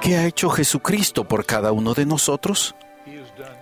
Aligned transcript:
¿Qué 0.00 0.16
ha 0.16 0.26
hecho 0.26 0.48
Jesucristo 0.48 1.24
por 1.24 1.44
cada 1.44 1.72
uno 1.72 1.92
de 1.92 2.06
nosotros? 2.06 2.74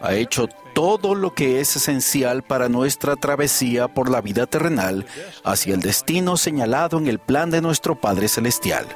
Ha 0.00 0.14
hecho 0.14 0.48
todo 0.74 1.14
lo 1.14 1.34
que 1.34 1.60
es 1.60 1.76
esencial 1.76 2.42
para 2.42 2.68
nuestra 2.68 3.16
travesía 3.16 3.88
por 3.88 4.10
la 4.10 4.20
vida 4.20 4.46
terrenal 4.46 5.06
hacia 5.44 5.74
el 5.74 5.80
destino 5.80 6.36
señalado 6.36 6.98
en 6.98 7.06
el 7.06 7.18
plan 7.18 7.50
de 7.50 7.62
nuestro 7.62 7.98
Padre 8.00 8.28
Celestial. 8.28 8.86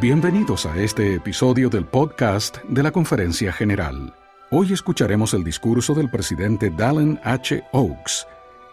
Bienvenidos 0.00 0.66
a 0.66 0.76
este 0.76 1.14
episodio 1.14 1.68
del 1.68 1.86
podcast 1.86 2.58
de 2.68 2.82
la 2.82 2.92
Conferencia 2.92 3.52
General. 3.52 4.14
Hoy 4.50 4.72
escucharemos 4.72 5.34
el 5.34 5.42
discurso 5.42 5.94
del 5.94 6.10
presidente 6.10 6.70
Dallin 6.70 7.18
H. 7.24 7.64
Oaks. 7.72 8.26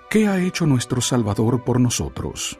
¿Qué 0.10 0.28
ha 0.28 0.40
hecho 0.40 0.66
nuestro 0.66 1.02
Salvador 1.02 1.64
por 1.64 1.80
nosotros? 1.80 2.60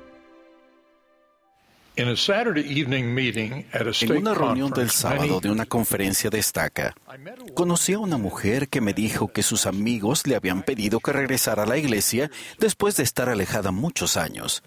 En 4.02 4.18
una 4.18 4.34
reunión 4.36 4.72
del 4.72 4.92
sábado 4.92 5.40
de 5.40 5.50
una 5.50 5.66
conferencia 5.66 6.30
de 6.30 6.38
estaca, 6.38 6.96
conocí 7.56 7.94
a 7.94 8.00
una 8.00 8.18
mujer 8.18 8.70
que 8.70 8.82
me 8.82 8.94
dijo 8.94 9.30
que 9.30 9.42
sus 9.42 9.66
amigos 9.66 10.28
le 10.28 10.36
habían 10.36 10.62
pedido 10.62 11.00
que 11.00 11.12
regresara 11.12 11.64
a 11.64 11.66
la 11.66 11.78
iglesia 11.78 12.30
después 12.60 12.98
de 12.98 13.04
estar 13.04 13.30
alejada 13.30 13.72
muchos 13.72 14.16
años, 14.16 14.62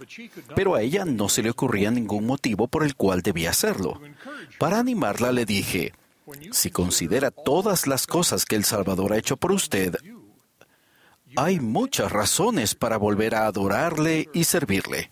pero 0.57 0.75
a 0.75 0.83
ella 0.83 1.05
no 1.05 1.29
se 1.29 1.45
le 1.45 1.51
ocurría 1.51 1.93
ningún 1.93 2.27
motivo 2.27 2.67
por 2.67 2.83
el 2.83 2.97
cual 2.97 3.23
debía 3.23 3.51
hacerlo. 3.51 4.01
Para 4.59 4.81
animarla 4.81 5.31
le 5.31 5.45
dije, 5.45 5.95
si 6.51 6.71
considera 6.71 7.31
todas 7.31 7.87
las 7.87 8.09
cosas 8.09 8.45
que 8.45 8.57
El 8.57 8.65
Salvador 8.65 9.13
ha 9.13 9.19
hecho 9.19 9.37
por 9.37 9.53
usted, 9.53 9.95
hay 11.37 11.61
muchas 11.61 12.11
razones 12.11 12.75
para 12.75 12.97
volver 12.97 13.37
a 13.37 13.47
adorarle 13.47 14.29
y 14.35 14.43
servirle. 14.45 15.11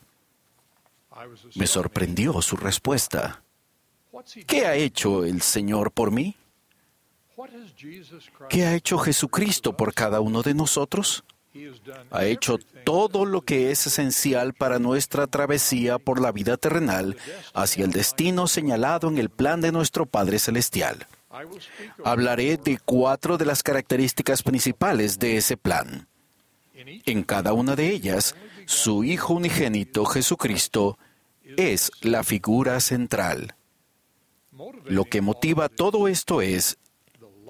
Me 1.54 1.66
sorprendió 1.66 2.40
su 2.43 2.56
respuesta. 2.56 3.43
¿Qué 4.46 4.66
ha 4.66 4.74
hecho 4.74 5.24
el 5.24 5.43
Señor 5.43 5.93
por 5.93 6.10
mí? 6.10 6.37
¿Qué 8.48 8.65
ha 8.65 8.74
hecho 8.74 8.98
Jesucristo 8.98 9.76
por 9.76 9.95
cada 9.95 10.20
uno 10.20 10.43
de 10.43 10.54
nosotros? 10.54 11.24
Ha 12.10 12.24
hecho 12.24 12.59
todo 12.84 13.24
lo 13.24 13.43
que 13.43 13.70
es 13.70 13.87
esencial 13.87 14.54
para 14.54 14.78
nuestra 14.78 15.26
travesía 15.26 15.98
por 15.98 16.20
la 16.20 16.32
vida 16.32 16.56
terrenal 16.56 17.16
hacia 17.54 17.84
el 17.84 17.90
destino 17.90 18.46
señalado 18.46 19.09
en 19.09 19.18
el 19.18 19.30
plan 19.30 19.60
de 19.60 19.73
nuestro 19.73 20.06
Padre 20.06 20.38
Celestial. 20.38 21.06
Hablaré 22.04 22.56
de 22.56 22.78
cuatro 22.84 23.38
de 23.38 23.45
las 23.45 23.62
características 23.62 24.43
principales 24.43 25.18
de 25.18 25.37
ese 25.37 25.56
plan. 25.56 26.06
En 26.74 27.23
cada 27.24 27.52
una 27.52 27.74
de 27.74 27.90
ellas, 27.90 28.34
su 28.66 29.02
Hijo 29.02 29.34
unigénito 29.34 30.04
Jesucristo 30.04 30.98
es 31.57 31.91
la 32.01 32.24
figura 32.24 32.80
central. 32.80 33.54
Lo 34.85 35.04
que 35.04 35.21
motiva 35.21 35.68
todo 35.68 36.09
esto 36.09 36.43
es 36.43 36.79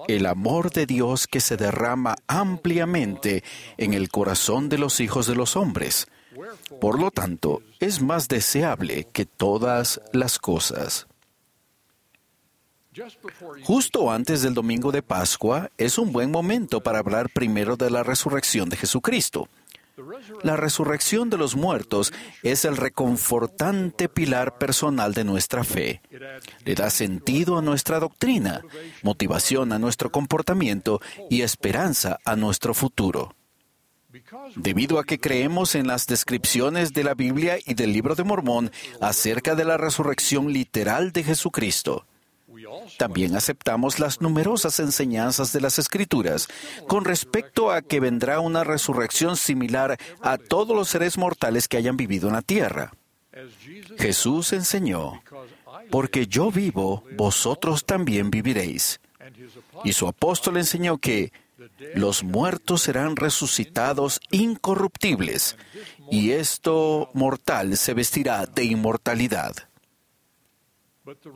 el 0.07 0.25
amor 0.25 0.71
de 0.71 0.85
Dios 0.85 1.27
que 1.27 1.41
se 1.41 1.57
derrama 1.57 2.15
ampliamente 2.27 3.43
en 3.77 3.93
el 3.93 4.09
corazón 4.09 4.69
de 4.69 4.77
los 4.77 4.99
hijos 4.99 5.27
de 5.27 5.35
los 5.35 5.55
hombres. 5.55 6.07
Por 6.79 6.99
lo 6.99 7.11
tanto, 7.11 7.61
es 7.79 8.01
más 8.01 8.27
deseable 8.27 9.07
que 9.11 9.25
todas 9.25 10.01
las 10.13 10.39
cosas. 10.39 11.07
Justo 13.63 14.11
antes 14.11 14.41
del 14.41 14.53
domingo 14.53 14.91
de 14.91 15.01
Pascua 15.03 15.69
es 15.77 15.97
un 15.97 16.11
buen 16.11 16.31
momento 16.31 16.81
para 16.81 16.99
hablar 16.99 17.29
primero 17.29 17.77
de 17.77 17.89
la 17.89 18.03
resurrección 18.03 18.69
de 18.69 18.77
Jesucristo. 18.77 19.47
La 20.43 20.55
resurrección 20.55 21.29
de 21.29 21.37
los 21.37 21.55
muertos 21.55 22.13
es 22.43 22.65
el 22.65 22.77
reconfortante 22.77 24.09
pilar 24.09 24.57
personal 24.57 25.13
de 25.13 25.23
nuestra 25.23 25.63
fe. 25.63 26.01
Le 26.65 26.75
da 26.75 26.89
sentido 26.89 27.57
a 27.57 27.61
nuestra 27.61 27.99
doctrina, 27.99 28.61
motivación 29.03 29.71
a 29.71 29.79
nuestro 29.79 30.11
comportamiento 30.11 31.01
y 31.29 31.41
esperanza 31.41 32.19
a 32.25 32.35
nuestro 32.35 32.73
futuro. 32.73 33.35
Debido 34.55 34.99
a 34.99 35.03
que 35.03 35.19
creemos 35.19 35.75
en 35.75 35.87
las 35.87 36.07
descripciones 36.07 36.93
de 36.93 37.03
la 37.03 37.13
Biblia 37.13 37.57
y 37.63 37.75
del 37.75 37.93
libro 37.93 38.15
de 38.15 38.23
Mormón 38.23 38.71
acerca 39.01 39.53
de 39.53 39.65
la 39.65 39.77
resurrección 39.77 40.51
literal 40.51 41.11
de 41.11 41.23
Jesucristo, 41.23 42.07
también 42.97 43.35
aceptamos 43.35 43.99
las 43.99 44.21
numerosas 44.21 44.79
enseñanzas 44.79 45.53
de 45.53 45.61
las 45.61 45.79
Escrituras 45.79 46.47
con 46.87 47.05
respecto 47.05 47.71
a 47.71 47.81
que 47.81 47.99
vendrá 47.99 48.39
una 48.39 48.63
resurrección 48.63 49.37
similar 49.37 49.97
a 50.21 50.37
todos 50.37 50.75
los 50.75 50.89
seres 50.89 51.17
mortales 51.17 51.67
que 51.67 51.77
hayan 51.77 51.97
vivido 51.97 52.27
en 52.27 52.33
la 52.33 52.41
tierra. 52.41 52.93
Jesús 53.97 54.53
enseñó, 54.53 55.21
porque 55.91 56.27
yo 56.27 56.51
vivo, 56.51 57.03
vosotros 57.15 57.85
también 57.85 58.29
viviréis. 58.31 58.99
Y 59.83 59.93
su 59.93 60.07
apóstol 60.07 60.57
enseñó 60.57 60.97
que 60.97 61.31
los 61.95 62.23
muertos 62.23 62.81
serán 62.81 63.15
resucitados 63.15 64.19
incorruptibles, 64.31 65.57
y 66.11 66.31
esto 66.31 67.09
mortal 67.13 67.77
se 67.77 67.93
vestirá 67.93 68.45
de 68.45 68.65
inmortalidad. 68.65 69.68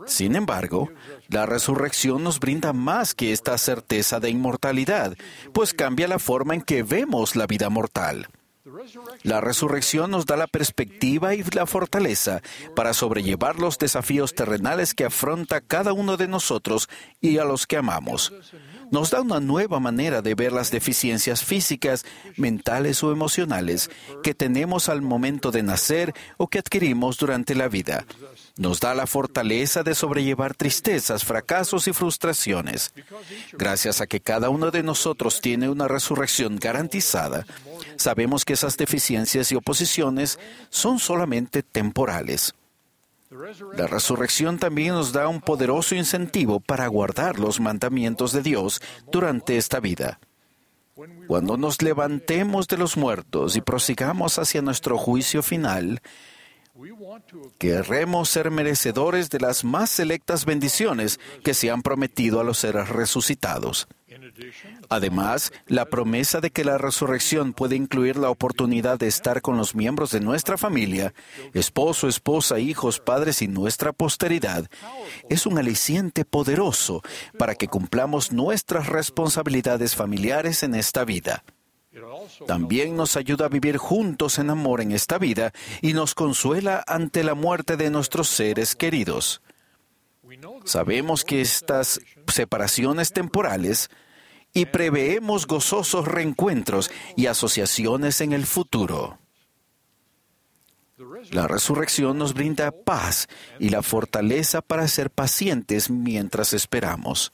Sin 0.06 0.36
embargo, 0.36 0.90
la 1.30 1.46
resurrección 1.46 2.24
nos 2.24 2.40
brinda 2.40 2.74
más 2.74 3.14
que 3.14 3.32
esta 3.32 3.58
certeza 3.58 4.20
de 4.20 4.30
inmortalidad, 4.30 5.16
pues 5.54 5.74
cambia 5.74 6.08
la 6.08 6.20
forma 6.20 6.54
en 6.56 6.62
que 6.62 6.84
vemos 6.84 7.36
la 7.36 7.48
vida 7.48 7.70
mortal. 7.70 8.28
La 9.24 9.42
resurrección 9.42 10.12
nos 10.12 10.26
da 10.26 10.38
la 10.38 10.48
perspectiva 10.48 11.36
y 11.36 11.44
la 11.44 11.66
fortaleza 11.66 12.42
para 12.76 12.94
sobrellevar 12.94 13.60
los 13.60 13.78
desafíos 13.78 14.34
terrenales 14.34 14.94
que 14.94 15.06
afronta 15.06 15.62
cada 15.62 15.94
uno 15.94 16.18
de 16.18 16.28
nosotros 16.28 16.90
y 17.20 17.38
a 17.38 17.46
los 17.46 17.68
que 17.68 17.78
amamos 17.78 18.32
nos 18.94 19.10
da 19.10 19.22
una 19.22 19.40
nueva 19.40 19.80
manera 19.80 20.22
de 20.22 20.36
ver 20.36 20.54
las 20.54 20.70
deficiencias 20.70 21.44
físicas, 21.44 22.06
mentales 22.38 23.04
o 23.04 23.12
emocionales 23.12 23.90
que 24.22 24.36
tenemos 24.36 24.88
al 24.88 25.02
momento 25.02 25.50
de 25.50 25.64
nacer 25.64 26.14
o 26.38 26.48
que 26.48 26.60
adquirimos 26.60 27.18
durante 27.18 27.56
la 27.56 27.70
vida. 27.70 28.06
Nos 28.56 28.80
da 28.80 28.94
la 28.94 29.08
fortaleza 29.08 29.82
de 29.82 29.96
sobrellevar 29.96 30.54
tristezas, 30.54 31.26
fracasos 31.26 31.88
y 31.88 31.94
frustraciones. 31.94 32.94
Gracias 33.54 34.00
a 34.00 34.06
que 34.06 34.20
cada 34.20 34.50
uno 34.50 34.70
de 34.70 34.84
nosotros 34.84 35.42
tiene 35.42 35.70
una 35.70 35.88
resurrección 35.88 36.58
garantizada, 36.58 37.46
sabemos 37.96 38.46
que 38.46 38.54
esas 38.54 38.78
deficiencias 38.78 39.52
y 39.52 39.56
oposiciones 39.56 40.38
son 40.70 41.00
solamente 41.00 41.64
temporales. 41.64 42.54
La 43.76 43.88
resurrección 43.88 44.60
también 44.60 44.90
nos 44.90 45.12
da 45.12 45.28
un 45.28 45.42
poderoso 45.42 45.96
incentivo 45.96 46.60
para 46.60 46.86
guardar 46.88 47.40
los 47.40 47.60
mandamientos 47.60 48.32
de 48.32 48.44
Dios 48.44 48.82
durante 49.12 49.58
esta 49.58 49.80
vida. 49.80 50.20
Cuando 51.28 51.58
nos 51.58 51.82
levantemos 51.82 52.68
de 52.68 52.78
los 52.78 52.96
muertos 52.98 53.56
y 53.56 53.62
prosigamos 53.62 54.38
hacia 54.38 54.62
nuestro 54.62 55.00
juicio 55.00 55.42
final, 55.42 56.02
querremos 57.60 58.30
ser 58.30 58.52
merecedores 58.52 59.30
de 59.30 59.40
las 59.40 59.64
más 59.64 59.90
selectas 59.90 60.46
bendiciones 60.46 61.20
que 61.44 61.54
se 61.54 61.72
han 61.72 61.82
prometido 61.82 62.40
a 62.40 62.44
los 62.44 62.60
seres 62.60 62.90
resucitados. 62.90 63.88
Además, 64.90 65.52
la 65.68 65.86
promesa 65.86 66.40
de 66.40 66.52
que 66.52 66.64
la 66.64 66.78
resurrección 66.78 67.54
puede 67.54 67.76
incluir 67.76 68.18
la 68.18 68.30
oportunidad 68.30 69.00
de 69.00 69.08
estar 69.08 69.42
con 69.42 69.58
los 69.58 69.76
miembros 69.76 70.12
de 70.12 70.20
nuestra 70.20 70.58
familia, 70.58 71.14
esposo, 71.54 72.08
esposa, 72.08 72.60
hijos, 72.60 73.00
padres 73.00 73.42
y 73.42 73.48
nuestra 73.48 73.92
posteridad, 73.92 74.70
es 75.30 75.46
un 75.46 75.58
aliciente 75.58 76.26
poderoso 76.26 77.02
para 77.38 77.56
que 77.56 77.68
cumplamos 77.68 78.32
nuestras 78.32 78.88
responsabilidades 78.88 79.96
familiares 79.96 80.64
en 80.64 80.76
esta 80.76 81.06
vida. 81.06 81.44
También 82.48 82.96
nos 82.96 83.16
ayuda 83.18 83.46
a 83.46 83.50
vivir 83.50 83.78
juntos 83.78 84.40
en 84.40 84.50
amor 84.50 84.82
en 84.82 84.92
esta 84.92 85.18
vida 85.18 85.54
y 85.82 85.94
nos 85.94 86.16
consuela 86.16 86.84
ante 86.88 87.24
la 87.24 87.36
muerte 87.36 87.78
de 87.78 87.90
nuestros 87.90 88.28
seres 88.28 88.76
queridos. 88.76 89.42
Sabemos 90.66 91.24
que 91.24 91.42
estas 91.42 92.00
separaciones 92.28 93.14
temporales 93.14 93.90
y 94.54 94.66
preveemos 94.66 95.46
gozosos 95.46 96.08
reencuentros 96.08 96.92
y 97.16 97.28
asociaciones 97.28 98.22
en 98.22 98.34
el 98.34 98.46
futuro. 98.46 99.20
La 101.32 101.48
resurrección 101.48 102.18
nos 102.18 102.34
brinda 102.34 102.72
paz 102.72 103.28
y 103.60 103.70
la 103.70 103.82
fortaleza 103.82 104.62
para 104.62 104.88
ser 104.88 105.10
pacientes 105.10 105.90
mientras 105.90 106.54
esperamos. 106.54 107.34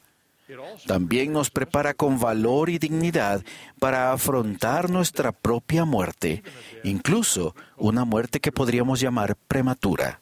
También 0.87 1.31
nos 1.31 1.49
prepara 1.49 1.93
con 1.93 2.19
valor 2.19 2.69
y 2.69 2.79
dignidad 2.79 3.43
para 3.79 4.11
afrontar 4.11 4.89
nuestra 4.89 5.31
propia 5.31 5.85
muerte, 5.85 6.43
incluso 6.83 7.55
una 7.77 8.05
muerte 8.05 8.39
que 8.39 8.51
podríamos 8.51 8.99
llamar 8.99 9.35
prematura. 9.47 10.21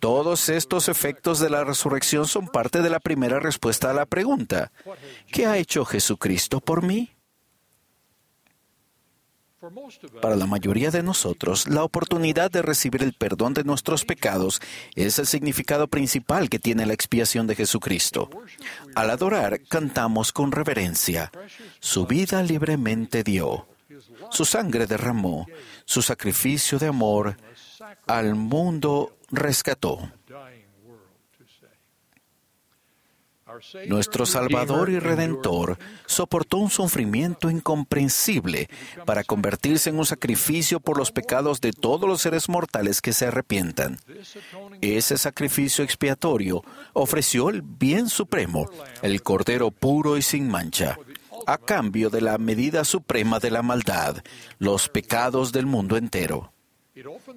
Todos 0.00 0.48
estos 0.48 0.88
efectos 0.88 1.40
de 1.40 1.50
la 1.50 1.64
resurrección 1.64 2.26
son 2.26 2.48
parte 2.48 2.80
de 2.80 2.88
la 2.88 3.00
primera 3.00 3.38
respuesta 3.38 3.90
a 3.90 3.94
la 3.94 4.06
pregunta, 4.06 4.72
¿qué 5.30 5.46
ha 5.46 5.58
hecho 5.58 5.84
Jesucristo 5.84 6.60
por 6.60 6.82
mí? 6.82 7.10
Para 10.22 10.36
la 10.36 10.46
mayoría 10.46 10.90
de 10.90 11.02
nosotros, 11.02 11.68
la 11.68 11.84
oportunidad 11.84 12.50
de 12.50 12.62
recibir 12.62 13.02
el 13.02 13.12
perdón 13.12 13.52
de 13.52 13.64
nuestros 13.64 14.06
pecados 14.06 14.60
es 14.94 15.18
el 15.18 15.26
significado 15.26 15.86
principal 15.86 16.48
que 16.48 16.58
tiene 16.58 16.86
la 16.86 16.94
expiación 16.94 17.46
de 17.46 17.56
Jesucristo. 17.56 18.30
Al 18.94 19.10
adorar, 19.10 19.60
cantamos 19.68 20.32
con 20.32 20.52
reverencia. 20.52 21.30
Su 21.78 22.06
vida 22.06 22.42
libremente 22.42 23.22
dio. 23.22 23.66
Su 24.30 24.46
sangre 24.46 24.86
derramó. 24.86 25.46
Su 25.84 26.00
sacrificio 26.00 26.78
de 26.78 26.86
amor 26.86 27.36
al 28.06 28.34
mundo 28.34 29.16
rescató. 29.30 30.10
Nuestro 33.86 34.26
Salvador 34.26 34.90
y 34.90 34.98
Redentor 34.98 35.78
soportó 36.06 36.58
un 36.58 36.70
sufrimiento 36.70 37.50
incomprensible 37.50 38.68
para 39.04 39.24
convertirse 39.24 39.90
en 39.90 39.98
un 39.98 40.06
sacrificio 40.06 40.80
por 40.80 40.96
los 40.96 41.12
pecados 41.12 41.60
de 41.60 41.72
todos 41.72 42.08
los 42.08 42.20
seres 42.20 42.48
mortales 42.48 43.00
que 43.00 43.12
se 43.12 43.26
arrepientan. 43.26 43.98
Ese 44.80 45.18
sacrificio 45.18 45.84
expiatorio 45.84 46.62
ofreció 46.92 47.48
el 47.50 47.62
bien 47.62 48.08
supremo, 48.08 48.68
el 49.02 49.22
Cordero 49.22 49.70
puro 49.70 50.16
y 50.16 50.22
sin 50.22 50.48
mancha, 50.48 50.98
a 51.46 51.58
cambio 51.58 52.10
de 52.10 52.20
la 52.20 52.38
medida 52.38 52.84
suprema 52.84 53.38
de 53.38 53.50
la 53.50 53.62
maldad, 53.62 54.18
los 54.58 54.88
pecados 54.88 55.52
del 55.52 55.66
mundo 55.66 55.96
entero 55.96 56.52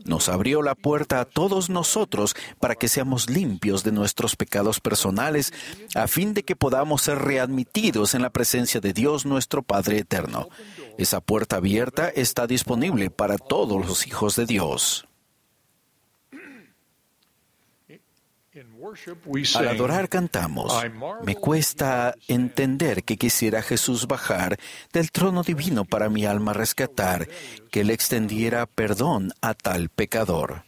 nos 0.06 0.30
abrió 0.30 0.62
la 0.62 0.76
puerta 0.76 1.20
a 1.20 1.26
todos 1.26 1.70
nosotros 1.70 2.36
para 2.60 2.76
que 2.76 2.88
seamos 2.88 3.30
limpios 3.30 3.84
de 3.84 3.92
nuestros 3.92 4.36
pecados 4.36 4.80
personales, 4.80 5.54
a 5.96 6.08
fin 6.08 6.34
de 6.34 6.44
que 6.44 6.56
podamos 6.56 7.04
ser 7.04 7.20
readmitidos 7.20 8.16
en 8.16 8.22
la 8.22 8.30
presencia 8.30 8.82
de 8.82 8.94
Dios 8.94 9.26
nuestro 9.26 9.64
Padre 9.64 10.00
Eterno. 10.00 10.50
Esa 10.98 11.22
puerta 11.22 11.58
abierta 11.58 12.10
está 12.10 12.48
disponible 12.48 13.10
para 13.10 13.38
todos 13.38 13.86
los 13.86 14.08
hijos 14.08 14.36
de 14.36 14.46
Dios. 14.46 15.08
Al 19.56 19.68
adorar 19.68 20.10
cantamos. 20.10 20.72
Me 21.24 21.36
cuesta 21.36 22.14
entender 22.28 23.04
que 23.04 23.18
quisiera 23.18 23.64
Jesús 23.64 24.06
bajar 24.06 24.60
del 24.92 25.12
trono 25.12 25.42
divino 25.42 25.86
para 25.86 26.10
mi 26.10 26.26
alma 26.26 26.54
rescatar, 26.54 27.28
que 27.72 27.84
le 27.84 27.94
extendiera 27.94 28.68
perdón 28.68 29.34
a 29.42 29.56
tal 29.56 29.90
pecador. 29.90 30.64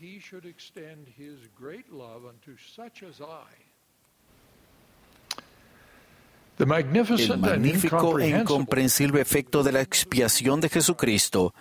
El 6.58 6.68
magnífico 6.68 8.20
e 8.20 8.30
incomprensible 8.30 9.22
efecto 9.22 9.62
de 9.62 9.72
la 9.74 9.82
expiación 9.82 10.60
de 10.60 10.70
Jesucristo 10.70 11.54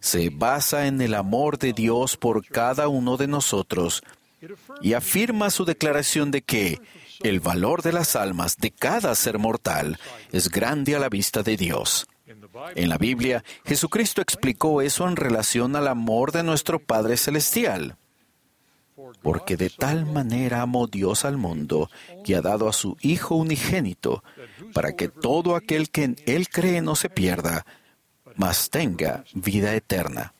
se 0.00 0.28
basa 0.28 0.86
en 0.86 1.00
el 1.00 1.14
amor 1.14 1.56
de 1.56 1.72
Dios 1.72 2.16
por 2.16 2.44
cada 2.44 2.88
uno 2.88 3.16
de 3.16 3.28
nosotros 3.28 4.02
y 4.80 4.92
afirma 4.92 5.50
su 5.50 5.64
declaración 5.64 6.30
de 6.30 6.42
que 6.42 6.80
el 7.22 7.40
valor 7.40 7.82
de 7.82 7.92
las 7.92 8.16
almas 8.16 8.56
de 8.56 8.70
cada 8.70 9.14
ser 9.14 9.38
mortal 9.38 9.98
es 10.32 10.48
grande 10.50 10.94
a 10.94 10.98
la 10.98 11.08
vista 11.08 11.42
de 11.42 11.56
Dios. 11.56 12.06
En 12.74 12.88
la 12.88 12.98
Biblia, 12.98 13.44
Jesucristo 13.64 14.20
explicó 14.20 14.82
eso 14.82 15.08
en 15.08 15.16
relación 15.16 15.76
al 15.76 15.88
amor 15.88 16.32
de 16.32 16.42
nuestro 16.42 16.78
Padre 16.78 17.16
Celestial. 17.16 17.96
Porque 19.22 19.56
de 19.56 19.70
tal 19.70 20.06
manera 20.06 20.62
amó 20.62 20.86
Dios 20.86 21.24
al 21.24 21.36
mundo 21.36 21.90
que 22.24 22.36
ha 22.36 22.42
dado 22.42 22.68
a 22.68 22.72
su 22.72 22.96
Hijo 23.00 23.36
unigénito, 23.36 24.22
para 24.74 24.94
que 24.94 25.08
todo 25.08 25.56
aquel 25.56 25.90
que 25.90 26.04
en 26.04 26.16
Él 26.26 26.48
cree 26.48 26.82
no 26.82 26.94
se 26.96 27.08
pierda, 27.08 27.64
mas 28.36 28.70
tenga 28.70 29.24
vida 29.34 29.74
eterna 29.74 30.34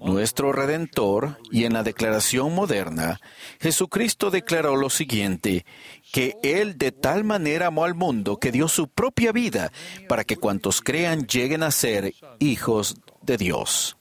nuestro 0.00 0.52
Redentor, 0.52 1.38
y 1.50 1.64
en 1.64 1.72
la 1.72 1.82
declaración 1.82 2.54
moderna, 2.54 3.20
Jesucristo 3.60 4.30
declaró 4.30 4.76
lo 4.76 4.90
siguiente, 4.90 5.64
que 6.12 6.36
Él 6.42 6.76
de 6.78 6.92
tal 6.92 7.24
manera 7.24 7.68
amó 7.68 7.84
al 7.84 7.94
mundo 7.94 8.38
que 8.38 8.52
dio 8.52 8.68
su 8.68 8.88
propia 8.88 9.32
vida 9.32 9.72
para 10.08 10.24
que 10.24 10.36
cuantos 10.36 10.80
crean 10.80 11.26
lleguen 11.26 11.62
a 11.62 11.70
ser 11.70 12.14
hijos 12.38 12.96
de 13.22 13.36
Dios. 13.36 13.96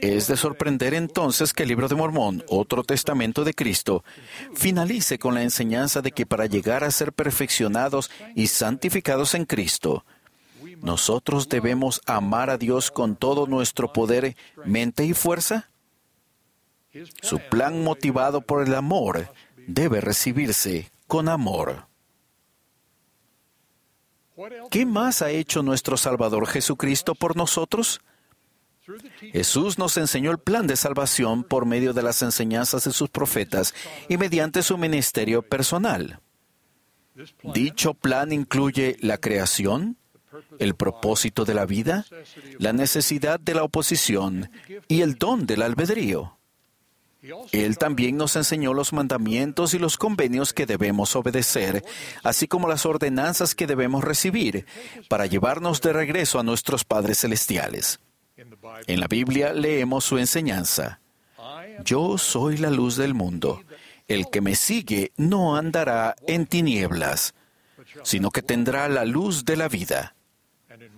Es 0.00 0.28
de 0.28 0.36
sorprender 0.36 0.94
entonces 0.94 1.52
que 1.52 1.64
el 1.64 1.70
libro 1.70 1.88
de 1.88 1.96
Mormón, 1.96 2.44
otro 2.48 2.84
testamento 2.84 3.42
de 3.42 3.54
Cristo, 3.54 4.04
finalice 4.54 5.18
con 5.18 5.34
la 5.34 5.42
enseñanza 5.42 6.00
de 6.00 6.12
que 6.12 6.26
para 6.26 6.46
llegar 6.46 6.84
a 6.84 6.92
ser 6.92 7.12
perfeccionados 7.12 8.08
y 8.36 8.46
santificados 8.46 9.34
en 9.34 9.46
Cristo, 9.46 10.04
¿Nosotros 10.80 11.48
debemos 11.48 12.00
amar 12.06 12.50
a 12.50 12.58
Dios 12.58 12.90
con 12.90 13.16
todo 13.16 13.46
nuestro 13.46 13.92
poder, 13.92 14.36
mente 14.64 15.04
y 15.04 15.14
fuerza? 15.14 15.68
Su 17.22 17.38
plan 17.38 17.82
motivado 17.82 18.40
por 18.40 18.66
el 18.66 18.74
amor 18.74 19.32
debe 19.56 20.00
recibirse 20.00 20.90
con 21.06 21.28
amor. 21.28 21.86
¿Qué 24.70 24.86
más 24.86 25.22
ha 25.22 25.30
hecho 25.30 25.62
nuestro 25.62 25.96
Salvador 25.96 26.46
Jesucristo 26.46 27.14
por 27.14 27.36
nosotros? 27.36 28.00
Jesús 29.32 29.78
nos 29.78 29.96
enseñó 29.96 30.30
el 30.30 30.38
plan 30.38 30.66
de 30.66 30.76
salvación 30.76 31.44
por 31.44 31.66
medio 31.66 31.92
de 31.92 32.02
las 32.02 32.22
enseñanzas 32.22 32.84
de 32.84 32.92
sus 32.92 33.10
profetas 33.10 33.74
y 34.08 34.16
mediante 34.16 34.62
su 34.62 34.78
ministerio 34.78 35.42
personal. 35.42 36.20
Dicho 37.42 37.94
plan 37.94 38.32
incluye 38.32 38.96
la 39.00 39.18
creación, 39.18 39.98
el 40.58 40.74
propósito 40.74 41.44
de 41.44 41.54
la 41.54 41.66
vida, 41.66 42.04
la 42.58 42.72
necesidad 42.72 43.40
de 43.40 43.54
la 43.54 43.64
oposición 43.64 44.50
y 44.88 45.02
el 45.02 45.16
don 45.16 45.46
del 45.46 45.62
albedrío. 45.62 46.38
Él 47.52 47.78
también 47.78 48.16
nos 48.16 48.36
enseñó 48.36 48.74
los 48.74 48.92
mandamientos 48.92 49.74
y 49.74 49.78
los 49.78 49.98
convenios 49.98 50.52
que 50.52 50.66
debemos 50.66 51.16
obedecer, 51.16 51.84
así 52.22 52.46
como 52.46 52.68
las 52.68 52.86
ordenanzas 52.86 53.54
que 53.54 53.66
debemos 53.66 54.04
recibir 54.04 54.66
para 55.08 55.26
llevarnos 55.26 55.80
de 55.80 55.92
regreso 55.92 56.38
a 56.38 56.44
nuestros 56.44 56.84
padres 56.84 57.18
celestiales. 57.18 57.98
En 58.86 59.00
la 59.00 59.08
Biblia 59.08 59.52
leemos 59.52 60.04
su 60.04 60.18
enseñanza. 60.18 61.00
Yo 61.84 62.18
soy 62.18 62.56
la 62.56 62.70
luz 62.70 62.96
del 62.96 63.14
mundo. 63.14 63.62
El 64.06 64.30
que 64.30 64.40
me 64.40 64.54
sigue 64.54 65.12
no 65.16 65.56
andará 65.56 66.14
en 66.26 66.46
tinieblas, 66.46 67.34
sino 68.04 68.30
que 68.30 68.42
tendrá 68.42 68.88
la 68.88 69.04
luz 69.04 69.44
de 69.44 69.56
la 69.56 69.68
vida. 69.68 70.14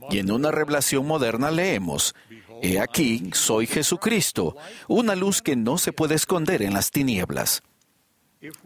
Y 0.09 0.19
en 0.19 0.31
una 0.31 0.51
revelación 0.51 1.07
moderna 1.07 1.51
leemos, 1.51 2.15
He 2.63 2.79
aquí, 2.79 3.31
soy 3.33 3.67
Jesucristo, 3.67 4.57
una 4.87 5.15
luz 5.15 5.43
que 5.43 5.57
no 5.57 5.79
se 5.79 5.93
puede 5.93 6.15
esconder 6.15 6.63
en 6.63 6.75
las 6.75 6.91
tinieblas. 6.91 7.63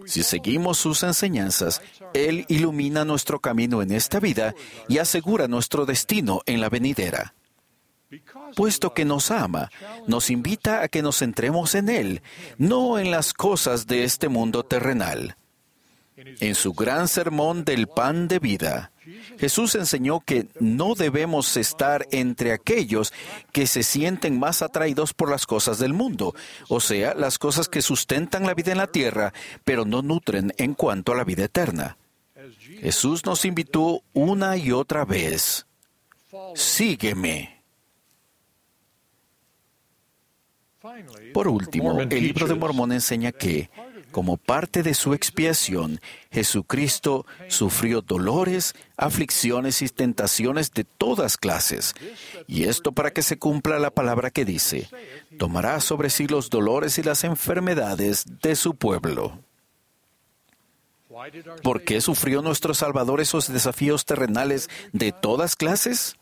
Si 0.07 0.23
seguimos 0.23 0.79
sus 0.79 1.03
enseñanzas, 1.03 1.83
Él 2.13 2.45
ilumina 2.49 3.05
nuestro 3.05 3.41
camino 3.41 3.83
en 3.83 3.93
esta 3.93 4.21
vida 4.21 4.55
y 4.89 4.99
asegura 4.99 5.49
nuestro 5.49 5.85
destino 5.85 6.43
en 6.47 6.61
la 6.61 6.69
venidera. 6.69 7.35
Puesto 8.55 8.95
que 8.95 9.05
nos 9.05 9.33
ama, 9.33 9.71
nos 10.07 10.31
invita 10.31 10.83
a 10.83 10.89
que 10.89 11.03
nos 11.03 11.19
centremos 11.19 11.75
en 11.75 11.89
Él, 11.89 12.23
no 12.57 12.99
en 12.99 13.11
las 13.11 13.33
cosas 13.33 13.87
de 13.89 14.05
este 14.05 14.29
mundo 14.29 14.63
terrenal. 14.63 15.37
En 16.17 16.55
su 16.55 16.73
gran 16.75 17.09
sermón 17.09 17.65
del 17.65 17.89
pan 17.89 18.29
de 18.29 18.39
vida, 18.39 18.93
Jesús 19.39 19.75
enseñó 19.75 20.21
que 20.21 20.47
no 20.61 20.95
debemos 20.95 21.57
estar 21.57 22.07
entre 22.13 22.53
aquellos 22.53 23.13
que 23.53 23.67
se 23.67 23.83
sienten 23.83 24.39
más 24.39 24.63
atraídos 24.63 25.13
por 25.13 25.29
las 25.29 25.45
cosas 25.47 25.79
del 25.79 25.93
mundo, 25.93 26.35
o 26.69 26.81
sea, 26.81 27.15
las 27.15 27.39
cosas 27.39 27.69
que 27.69 27.83
sustentan 27.83 28.47
la 28.47 28.55
vida 28.55 28.71
en 28.71 28.79
la 28.79 28.87
tierra, 28.87 29.33
pero 29.65 29.85
no 29.85 30.03
nutren 30.03 30.53
en 30.57 30.75
cuanto 30.75 31.13
a 31.13 31.17
la 31.17 31.25
vida 31.25 31.45
eterna. 31.45 31.97
Jesús 32.81 33.25
nos 33.25 33.45
invitó 33.45 34.03
una 34.13 34.57
y 34.57 34.71
otra 34.71 35.05
vez, 35.05 35.67
sígueme. 36.55 37.63
Por 41.33 41.49
último, 41.49 42.01
el 42.01 42.09
libro 42.09 42.47
de 42.47 42.55
Mormón 42.55 42.93
enseña 42.93 43.33
que 43.33 43.71
como 44.15 44.37
parte 44.37 44.85
de 44.85 44.95
su 44.95 45.13
expiación, 45.13 46.01
Jesucristo 46.31 47.27
sufrió 47.49 48.01
dolores, 48.01 48.77
aflicciones 48.97 49.83
y 49.83 49.89
tentaciones 49.89 50.71
de 50.71 50.85
todas 50.85 51.37
clases. 51.37 51.97
Y 52.47 52.63
esto 52.63 52.93
para 52.93 53.13
que 53.13 53.23
se 53.23 53.41
cumpla 53.41 53.81
la 53.81 53.91
palabra 53.91 54.31
que 54.31 54.45
dice, 54.45 54.89
tomará 55.37 55.81
sobre 55.81 56.11
sí 56.11 56.29
los 56.29 56.49
dolores 56.49 56.97
y 56.99 57.03
las 57.03 57.25
enfermedades 57.25 58.25
de 58.41 58.55
su 58.55 58.77
pueblo. 58.77 59.37
¿Por 61.65 61.83
qué 61.83 62.01
sufrió 62.01 62.41
nuestro 62.41 62.73
Salvador 62.73 63.21
esos 63.21 63.53
desafíos 63.53 64.05
terrenales 64.05 64.71
de 64.93 65.11
todas 65.11 65.57
clases? 65.57 66.15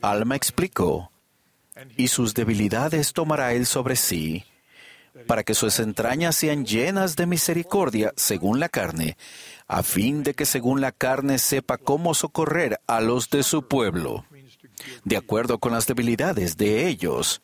Alma 0.00 0.36
explicó, 0.36 1.10
y 1.96 2.06
sus 2.06 2.34
debilidades 2.34 3.12
tomará 3.12 3.52
él 3.52 3.66
sobre 3.66 3.96
sí 3.96 4.44
para 5.26 5.44
que 5.44 5.54
sus 5.54 5.78
entrañas 5.80 6.36
sean 6.36 6.64
llenas 6.64 7.16
de 7.16 7.26
misericordia 7.26 8.12
según 8.16 8.60
la 8.60 8.68
carne, 8.68 9.16
a 9.66 9.82
fin 9.82 10.22
de 10.22 10.34
que 10.34 10.46
según 10.46 10.80
la 10.80 10.92
carne 10.92 11.38
sepa 11.38 11.78
cómo 11.78 12.14
socorrer 12.14 12.80
a 12.86 13.00
los 13.00 13.30
de 13.30 13.42
su 13.42 13.66
pueblo, 13.66 14.24
de 15.04 15.16
acuerdo 15.16 15.58
con 15.58 15.72
las 15.72 15.86
debilidades 15.86 16.56
de 16.56 16.86
ellos. 16.88 17.40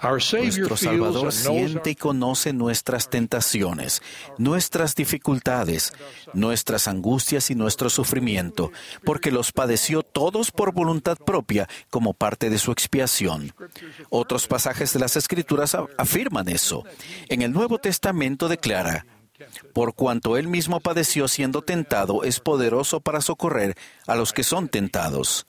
Nuestro 0.00 0.76
Salvador 0.76 1.32
siente 1.32 1.90
y 1.90 1.94
conoce 1.96 2.52
nuestras 2.52 3.10
tentaciones, 3.10 4.00
nuestras 4.36 4.94
dificultades, 4.94 5.92
nuestras 6.34 6.86
angustias 6.86 7.50
y 7.50 7.56
nuestro 7.56 7.90
sufrimiento, 7.90 8.70
porque 9.04 9.32
los 9.32 9.50
padeció 9.50 10.04
todos 10.04 10.52
por 10.52 10.72
voluntad 10.72 11.16
propia 11.16 11.68
como 11.90 12.14
parte 12.14 12.48
de 12.48 12.58
su 12.58 12.70
expiación. 12.70 13.52
Otros 14.08 14.46
pasajes 14.46 14.92
de 14.92 15.00
las 15.00 15.16
Escrituras 15.16 15.76
afirman 15.96 16.48
eso. 16.48 16.84
En 17.28 17.42
el 17.42 17.52
Nuevo 17.52 17.78
Testamento 17.78 18.48
declara, 18.48 19.04
por 19.72 19.94
cuanto 19.94 20.36
él 20.36 20.46
mismo 20.46 20.78
padeció 20.78 21.26
siendo 21.26 21.62
tentado, 21.62 22.22
es 22.22 22.38
poderoso 22.38 23.00
para 23.00 23.20
socorrer 23.20 23.76
a 24.06 24.14
los 24.14 24.32
que 24.32 24.44
son 24.44 24.68
tentados. 24.68 25.46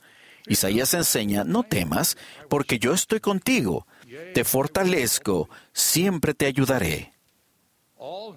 Isaías 0.47 0.95
enseña, 0.95 1.43
no 1.43 1.61
temas, 1.61 2.17
porque 2.49 2.79
yo 2.79 2.93
estoy 2.93 3.19
contigo 3.19 3.85
te 4.33 4.43
fortalezco, 4.43 5.49
siempre 5.73 6.33
te 6.33 6.45
ayudaré. 6.45 7.13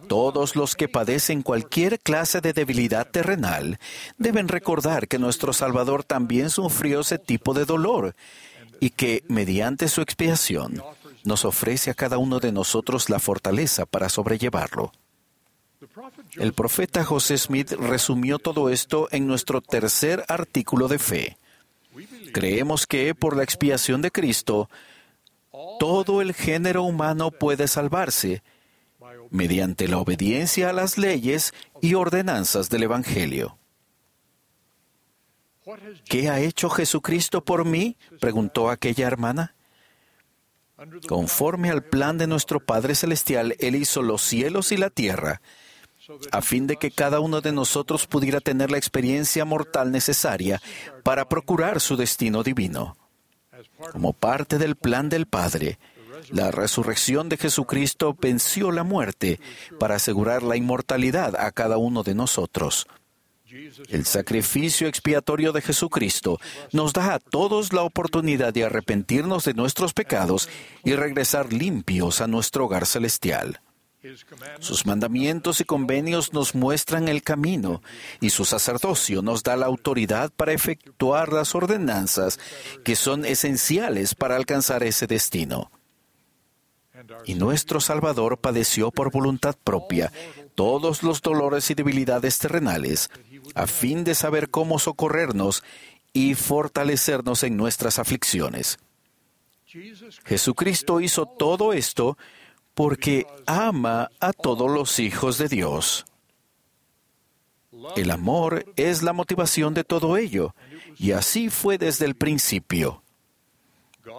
Todos 0.09 0.57
los 0.57 0.75
que 0.75 0.89
padecen 0.89 1.43
cualquier 1.43 2.01
clase 2.01 2.41
de 2.41 2.53
debilidad 2.53 3.09
terrenal 3.09 3.79
deben 4.19 4.49
recordar 4.49 5.07
que 5.07 5.19
nuestro 5.19 5.53
Salvador 5.53 6.03
también 6.03 6.51
sufrió 6.51 7.01
ese 7.01 7.19
tipo 7.19 7.55
de 7.55 7.65
dolor 7.65 8.17
y 8.81 8.91
que 8.91 9.23
mediante 9.29 9.87
su 9.87 10.01
expiación 10.01 10.83
nos 11.25 11.45
ofrece 11.45 11.91
a 11.91 11.95
cada 11.95 12.19
uno 12.19 12.41
de 12.41 12.51
nosotros 12.51 13.09
la 13.09 13.21
fortaleza 13.21 13.87
para 13.87 14.09
sobrellevarlo. 14.09 14.93
El 16.37 16.53
profeta 16.53 17.05
José 17.05 17.39
Smith 17.39 17.73
resumió 17.73 18.41
todo 18.41 18.69
esto 18.71 19.09
en 19.13 19.29
nuestro 19.29 19.61
tercer 19.61 20.25
artículo 20.27 20.89
de 20.89 20.99
fe. 20.99 21.39
Creemos 22.33 22.87
que 22.87 23.15
por 23.15 23.37
la 23.37 23.45
expiación 23.45 24.03
de 24.03 24.11
Cristo, 24.11 24.69
todo 25.79 26.21
el 26.21 26.35
género 26.35 26.83
humano 26.83 27.31
puede 27.31 27.69
salvarse 27.69 28.43
mediante 29.31 29.89
la 29.89 29.99
obediencia 29.99 30.71
a 30.71 30.73
las 30.73 30.99
leyes 30.99 31.53
y 31.81 31.95
ordenanzas 31.95 32.69
del 32.69 32.85
Evangelio. 32.85 33.59
¿Qué 36.05 36.29
ha 36.29 36.41
hecho 36.41 36.69
Jesucristo 36.69 37.45
por 37.45 37.65
mí? 37.65 37.97
preguntó 38.21 38.71
aquella 38.71 39.07
hermana. 39.07 39.55
Conforme 41.09 41.71
al 41.71 41.85
plan 41.85 42.19
de 42.19 42.27
nuestro 42.27 42.59
Padre 42.59 42.95
Celestial, 42.95 43.55
Él 43.61 43.77
hizo 43.77 44.03
los 44.03 44.23
cielos 44.23 44.73
y 44.73 44.77
la 44.77 44.91
tierra, 44.91 45.41
a 46.33 46.43
fin 46.43 46.67
de 46.67 46.77
que 46.77 46.91
cada 46.91 47.21
uno 47.21 47.41
de 47.41 47.53
nosotros 47.53 48.07
pudiera 48.09 48.41
tener 48.41 48.71
la 48.71 48.79
experiencia 48.79 49.45
mortal 49.45 49.93
necesaria 49.93 50.61
para 51.05 51.29
procurar 51.29 51.81
su 51.81 51.97
destino 51.97 52.43
divino. 52.43 52.97
Como 53.93 54.13
parte 54.13 54.59
del 54.59 54.77
plan 54.77 55.09
del 55.09 55.27
Padre, 55.27 55.79
la 56.31 56.51
resurrección 56.51 57.29
de 57.29 57.37
Jesucristo 57.37 58.17
venció 58.21 58.71
la 58.71 58.85
muerte 58.85 59.41
para 59.79 59.97
asegurar 59.97 60.43
la 60.43 60.57
inmortalidad 60.57 61.37
a 61.37 61.51
cada 61.51 61.79
uno 61.79 62.03
de 62.03 62.15
nosotros. 62.15 62.87
El 63.89 64.07
sacrificio 64.07 64.89
expiatorio 64.89 65.53
de 65.53 65.61
Jesucristo 65.61 66.39
nos 66.73 66.93
da 66.95 67.15
a 67.15 67.19
todos 67.19 67.73
la 67.73 67.83
oportunidad 67.83 68.55
de 68.55 68.65
arrepentirnos 68.65 69.45
de 69.45 69.53
nuestros 69.53 69.93
pecados 69.93 70.49
y 70.85 70.95
regresar 70.95 71.53
limpios 71.53 72.23
a 72.23 72.27
nuestro 72.27 72.65
hogar 72.65 72.87
celestial. 72.87 73.61
Sus 74.59 74.85
mandamientos 74.85 75.61
y 75.61 75.65
convenios 75.65 76.33
nos 76.33 76.55
muestran 76.55 77.09
el 77.09 77.23
camino 77.23 77.83
y 78.21 78.31
su 78.31 78.45
sacerdocio 78.45 79.23
nos 79.23 79.43
da 79.43 79.57
la 79.57 79.67
autoridad 79.67 80.33
para 80.35 80.53
efectuar 80.53 81.33
las 81.33 81.55
ordenanzas 81.55 82.41
que 82.85 82.97
son 82.97 83.25
esenciales 83.25 84.15
para 84.15 84.37
alcanzar 84.37 84.83
ese 84.83 85.07
destino. 85.07 85.71
Y 87.25 87.35
nuestro 87.35 87.81
Salvador 87.81 88.39
padeció 88.39 88.91
por 88.91 89.11
voluntad 89.11 89.57
propia 89.63 90.13
todos 90.55 91.03
los 91.03 91.23
dolores 91.23 91.71
y 91.71 91.75
debilidades 91.75 92.39
terrenales 92.39 93.11
a 93.55 93.67
fin 93.67 94.05
de 94.05 94.15
saber 94.15 94.51
cómo 94.51 94.79
socorrernos 94.79 95.63
y 96.13 96.35
fortalecernos 96.35 97.43
en 97.43 97.57
nuestras 97.57 97.99
aflicciones. 97.99 98.79
Jesucristo 100.25 101.01
hizo 101.01 101.27
todo 101.27 101.73
esto 101.73 102.19
porque 102.75 103.27
ama 103.47 104.11
a 104.21 104.33
todos 104.33 104.71
los 104.71 104.99
hijos 104.99 105.39
de 105.39 105.49
Dios. 105.49 106.05
El 107.97 108.11
amor 108.11 108.65
es 108.77 109.03
la 109.03 109.13
motivación 109.13 109.75
de 109.75 109.85
todo 109.85 110.17
ello, 110.17 110.55
y 110.99 111.13
así 111.13 111.49
fue 111.49 111.79
desde 111.79 112.05
el 112.07 112.15
principio. 112.15 113.03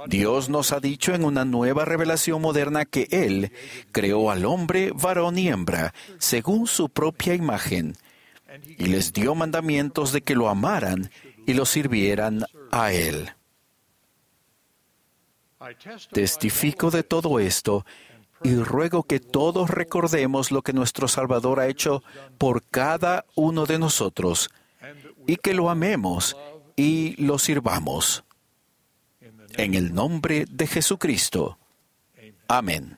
Dios 0.08 0.50
nos 0.50 0.72
ha 0.72 0.80
dicho 0.80 1.14
en 1.14 1.26
una 1.26 1.46
nueva 1.46 1.86
revelación 1.86 2.42
moderna 2.42 2.86
que 2.86 3.08
Él 3.12 3.52
creó 3.92 4.32
al 4.32 4.46
hombre 4.46 4.92
varón 4.94 5.38
y 5.38 5.50
hembra, 5.50 5.94
según 6.20 6.68
su 6.68 6.90
propia 6.90 7.36
imagen, 7.36 7.96
y 8.66 8.86
les 8.86 9.14
dio 9.14 9.36
mandamientos 9.36 10.14
de 10.14 10.22
que 10.22 10.36
lo 10.36 10.50
amaran 10.50 11.10
y 11.46 11.54
lo 11.54 11.66
sirvieran 11.66 12.46
a 12.72 12.94
Él. 12.94 13.30
Testifico 16.12 16.92
de 16.92 17.04
todo 17.04 17.40
esto 17.40 17.86
y 18.44 18.56
ruego 18.56 19.04
que 19.04 19.20
todos 19.20 19.70
recordemos 19.70 20.52
lo 20.52 20.62
que 20.62 20.74
nuestro 20.74 21.08
Salvador 21.08 21.60
ha 21.60 21.68
hecho 21.68 22.04
por 22.38 22.64
cada 22.64 23.26
uno 23.36 23.66
de 23.66 23.80
nosotros 23.80 24.50
y 25.26 25.38
que 25.38 25.54
lo 25.54 25.70
amemos 25.70 26.36
y 26.76 27.16
lo 27.24 27.40
sirvamos. 27.40 28.24
En 29.56 29.76
el 29.76 29.94
nombre 29.94 30.46
de 30.50 30.68
Jesucristo. 30.68 31.58
Amén. 32.48 32.98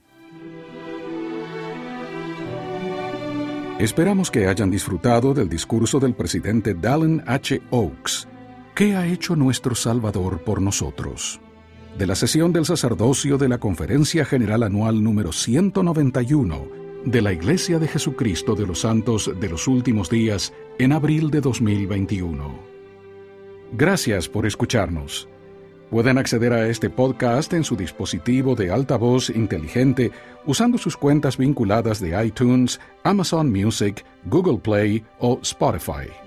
Esperamos 3.78 4.32
que 4.32 4.48
hayan 4.48 4.72
disfrutado 4.72 5.34
del 5.34 5.50
discurso 5.50 6.00
del 6.00 6.16
presidente 6.16 6.74
Dallin 6.74 7.22
H. 7.28 7.62
Oaks. 7.72 8.28
¿Qué 8.74 8.96
ha 8.96 9.06
hecho 9.06 9.36
nuestro 9.36 9.76
Salvador 9.76 10.44
por 10.44 10.62
nosotros? 10.62 11.42
De 11.98 12.08
la 12.08 12.16
sesión 12.16 12.52
del 12.52 12.66
sacerdocio 12.66 13.38
de 13.38 13.48
la 13.48 13.58
Conferencia 13.58 14.26
General 14.26 14.64
Anual 14.64 15.02
número 15.04 15.32
191 15.32 16.68
de 17.06 17.22
la 17.22 17.32
Iglesia 17.32 17.80
de 17.80 17.88
Jesucristo 17.88 18.56
de 18.56 18.68
los 18.68 18.82
Santos 18.82 19.32
de 19.40 19.50
los 19.50 19.68
Últimos 19.68 20.10
Días 20.10 20.54
en 20.78 20.92
abril 20.92 21.30
de 21.32 21.40
2021. 21.40 22.60
Gracias 23.74 24.28
por 24.28 24.46
escucharnos. 24.46 25.30
Pueden 25.90 26.18
acceder 26.18 26.52
a 26.52 26.68
este 26.68 26.90
podcast 26.90 27.54
en 27.54 27.64
su 27.64 27.78
dispositivo 27.78 28.56
de 28.56 28.72
altavoz 28.72 29.30
inteligente 29.30 30.12
usando 30.46 30.78
sus 30.78 30.98
cuentas 30.98 31.38
vinculadas 31.38 32.02
de 32.02 32.26
iTunes, 32.26 32.80
Amazon 33.04 33.52
Music, 33.52 34.04
Google 34.26 34.58
Play 34.58 35.06
o 35.20 35.40
Spotify. 35.44 36.25